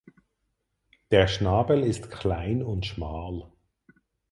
[1.11, 3.51] Der Schnabel ist klein und schmal.